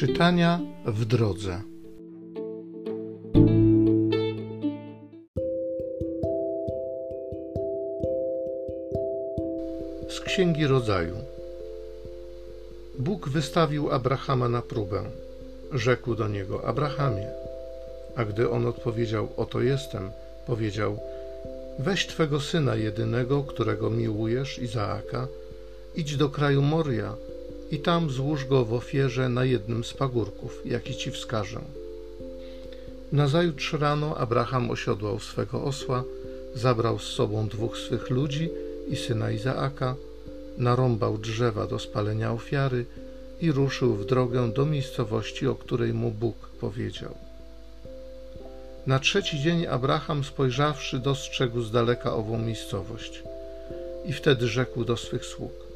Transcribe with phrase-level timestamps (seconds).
[0.00, 1.62] Czytania w drodze.
[10.08, 11.14] Z Księgi Rodzaju.
[12.98, 15.02] Bóg wystawił Abrahama na próbę.
[15.72, 17.28] Rzekł do niego: Abrahamie.
[18.16, 20.10] A gdy on odpowiedział: Oto jestem,
[20.46, 20.98] powiedział:
[21.78, 25.28] Weź twego syna jedynego, którego miłujesz, Izaaka,
[25.94, 27.14] idź do kraju Moria
[27.70, 31.60] i tam złóż go w ofierze na jednym z pagórków, jaki ci wskażę.
[33.12, 36.04] Nazajutrz rano Abraham osiodłał swego osła,
[36.54, 38.50] zabrał z sobą dwóch swych ludzi
[38.88, 39.94] i syna Izaaka,
[40.58, 42.84] narąbał drzewa do spalenia ofiary
[43.40, 47.14] i ruszył w drogę do miejscowości, o której mu Bóg powiedział.
[48.86, 53.22] Na trzeci dzień Abraham, spojrzawszy, dostrzegł z daleka ową miejscowość.
[54.06, 55.69] I wtedy rzekł do swych sług: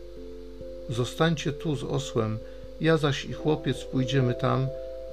[0.91, 2.39] Zostańcie tu z osłem,
[2.81, 4.67] ja zaś i chłopiec pójdziemy tam,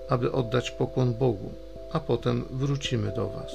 [0.10, 1.52] aby oddać pokłon Bogu,
[1.92, 3.52] a potem wrócimy do was.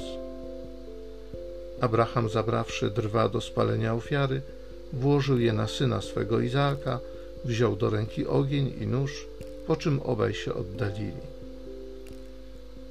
[1.81, 4.43] Abraham, zabrawszy drwa do spalenia ofiary,
[4.93, 7.01] włożył je na syna swego Izaaka,
[7.45, 9.27] wziął do ręki ogień i nóż,
[9.67, 11.37] po czym obaj się oddalili.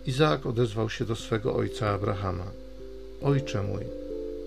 [0.05, 2.51] Izaak odezwał się do swego ojca Abrahama:
[3.21, 3.83] Ojcze mój,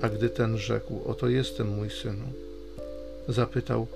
[0.03, 2.27] a gdy ten rzekł: Oto jestem mój synu,
[3.29, 3.87] zapytał: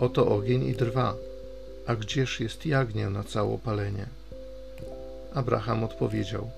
[0.00, 1.14] Oto ogień i drwa,
[1.86, 4.06] a gdzież jest jagnię na całopalenie?
[5.34, 6.50] Abraham odpowiedział: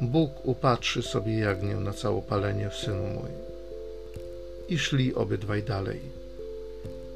[0.00, 3.30] Bóg upatrzy sobie jagnię na całopalenie w synu mój.
[4.68, 6.00] I szli obydwaj dalej.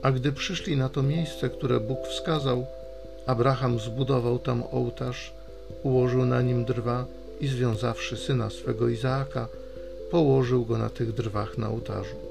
[0.02, 2.66] A gdy przyszli na to miejsce, które Bóg wskazał,
[3.26, 5.32] Abraham zbudował tam ołtarz,
[5.82, 7.06] ułożył na nim drwa
[7.40, 9.48] i związawszy syna swego Izaaka,
[10.10, 12.27] położył go na tych drwach na ołtarzu.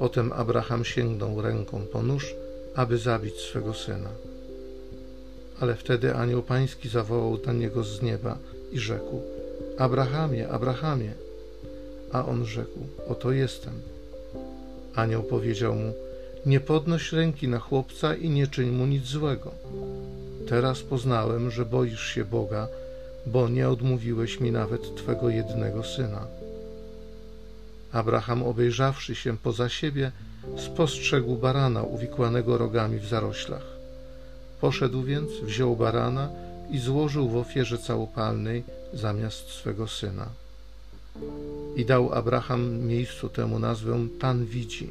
[0.00, 2.34] Potem Abraham sięgnął ręką po nóż,
[2.74, 4.10] aby zabić swego syna.
[5.60, 8.38] Ale wtedy anioł pański zawołał do niego z nieba
[8.72, 9.20] i rzekł:
[9.78, 11.12] Abrahamie, Abrahamie.
[12.12, 12.78] A on rzekł:
[13.08, 13.74] Oto jestem.
[14.94, 15.92] Anioł powiedział mu:
[16.46, 19.50] Nie podnoś ręki na chłopca i nie czyń mu nic złego.
[20.48, 22.68] Teraz poznałem, że boisz się Boga,
[23.26, 26.26] bo nie odmówiłeś mi nawet twego jednego syna.
[27.92, 30.12] Abraham, obejrzawszy się poza siebie,
[30.56, 33.66] spostrzegł barana uwikłanego rogami w zaroślach.
[34.60, 36.30] Poszedł więc, wziął barana
[36.70, 40.28] i złożył w ofierze całopalnej zamiast swego syna.
[41.76, 44.90] I dał Abraham miejscu temu nazwę Pan widzi.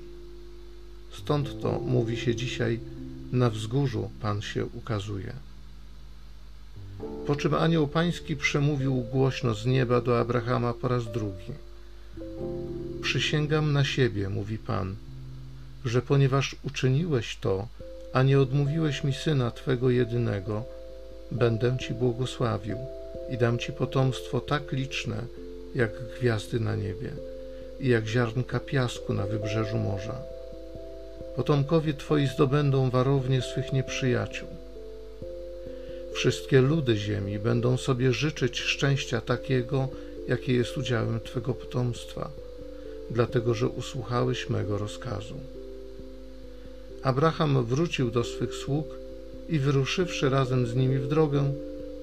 [1.11, 2.79] Stąd to mówi się dzisiaj,
[3.31, 5.33] na wzgórzu Pan się ukazuje.
[7.27, 11.53] Po czym anioł pański przemówił głośno z nieba do Abrahama po raz drugi.
[13.09, 14.95] Przysięgam na siebie, mówi Pan,
[15.85, 17.67] że ponieważ uczyniłeś to,
[18.13, 20.63] a nie odmówiłeś mi syna Twego jedynego,
[21.31, 22.77] będę Ci błogosławił
[23.29, 25.21] i dam Ci potomstwo tak liczne,
[25.75, 27.11] jak gwiazdy na niebie
[27.79, 30.21] i jak ziarnka piasku na wybrzeżu morza.
[31.35, 34.47] Potomkowie Twoi zdobędą warownie swych nieprzyjaciół.
[36.13, 39.87] Wszystkie ludy ziemi będą sobie życzyć szczęścia takiego,
[40.27, 42.29] jakie jest udziałem Twego potomstwa,
[43.11, 45.35] dlatego że usłuchałeś mego rozkazu.
[47.03, 48.87] Abraham wrócił do swych sług
[49.49, 51.53] i wyruszywszy razem z nimi w drogę,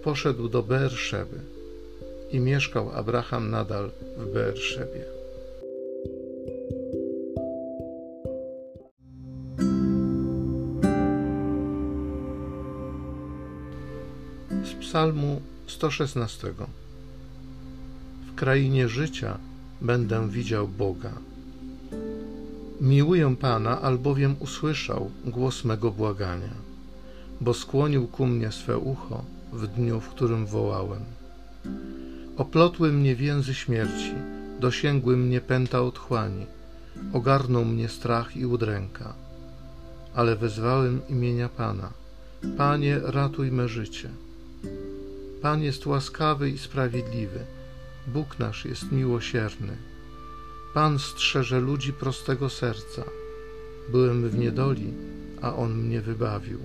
[0.03, 1.39] poszedł do Beerszeby
[2.31, 5.05] i mieszkał Abraham nadal w Beerszebie.
[14.65, 16.53] Z Psalmu 116
[18.27, 19.39] W krainie życia
[19.81, 21.13] będę widział Boga.
[22.81, 26.55] Miłuję Pana, albowiem usłyszał głos mego błagania,
[27.41, 31.05] bo skłonił ku mnie swe ucho w dniu, w którym wołałem.
[32.37, 34.15] Oplotły mnie więzy śmierci,
[34.61, 36.47] dosięgły mnie pęta otchłani,
[37.13, 39.15] ogarnął mnie strach i udręka.
[40.15, 41.91] Ale wezwałem imienia Pana.
[42.57, 44.11] Panie, ratuj me życie.
[45.43, 47.56] Pan jest łaskawy i sprawiedliwy.
[48.07, 49.77] Bóg nasz jest miłosierny.
[50.75, 53.05] Pan strzeże ludzi prostego serca.
[53.93, 54.93] Byłem w niedoli,
[55.43, 56.59] a On mnie wybawił.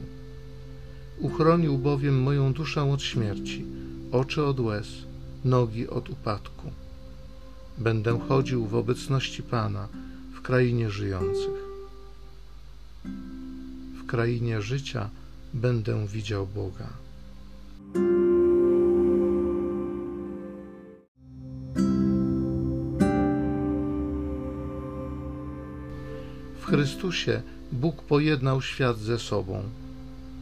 [1.20, 3.66] Uchronił bowiem moją duszę od śmierci,
[4.12, 4.88] oczy od łez,
[5.46, 6.72] nogi od upadku.
[7.78, 9.88] Będę chodził w obecności Pana
[10.34, 11.62] w krainie żyjących.
[13.98, 15.10] W krainie życia
[15.54, 16.90] będę widział Boga.
[26.62, 27.42] W Chrystusie
[27.72, 29.64] Bóg pojednał świat ze sobą.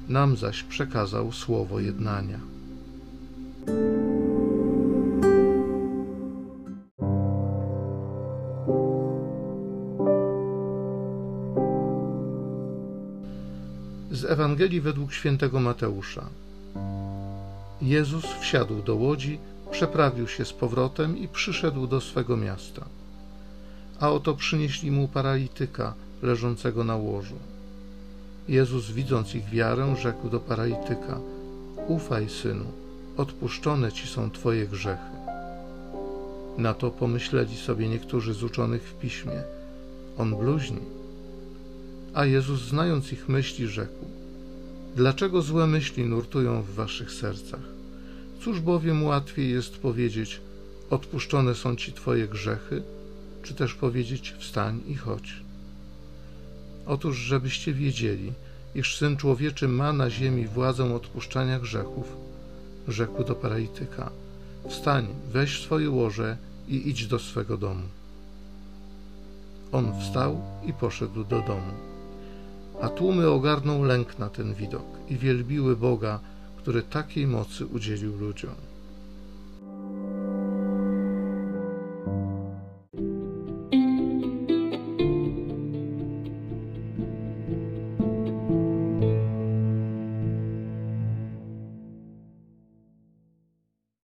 [0.09, 2.39] nam zaś przekazał słowo jednania.
[14.11, 16.25] Z Ewangelii według świętego Mateusza.
[17.81, 19.39] Jezus wsiadł do łodzi,
[19.71, 22.85] przeprawił się z powrotem i przyszedł do swego miasta.
[23.99, 27.35] A oto przynieśli mu paralityka leżącego na łożu.
[28.47, 31.19] Jezus, widząc ich wiarę, rzekł do paralityka:
[31.87, 32.65] Ufaj, synu,
[33.17, 35.19] odpuszczone ci są twoje grzechy.
[36.57, 39.43] Na to pomyśleli sobie niektórzy z uczonych w piśmie:
[40.17, 40.81] On bluźni.
[42.13, 44.05] A Jezus, znając ich myśli, rzekł:
[44.95, 47.63] Dlaczego złe myśli nurtują w waszych sercach?
[48.41, 50.41] Cóż bowiem łatwiej jest powiedzieć:
[50.89, 52.83] Odpuszczone są ci twoje grzechy,
[53.43, 55.48] czy też powiedzieć: Wstań i chodź.
[56.89, 58.33] Otóż, żebyście wiedzieli,
[58.75, 62.17] iż syn człowieczy ma na ziemi władzę odpuszczania grzechów,
[62.87, 64.09] rzekł do paralityka:
[64.69, 66.37] Wstań, weź swoje łoże
[66.67, 67.87] i idź do swego domu.
[69.71, 71.73] On wstał i poszedł do domu.
[72.81, 76.19] A tłumy ogarnął lęk na ten widok i wielbiły Boga,
[76.57, 78.68] który takiej mocy udzielił ludziom.